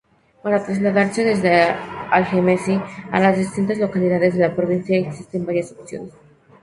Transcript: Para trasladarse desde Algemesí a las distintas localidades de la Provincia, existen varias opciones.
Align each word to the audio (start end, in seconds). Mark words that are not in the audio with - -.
Para 0.43 0.63
trasladarse 0.65 1.23
desde 1.23 1.51
Algemesí 2.09 2.81
a 3.11 3.19
las 3.19 3.37
distintas 3.37 3.77
localidades 3.77 4.33
de 4.33 4.39
la 4.39 4.55
Provincia, 4.55 4.97
existen 4.97 5.45
varias 5.45 5.73
opciones. 5.73 6.11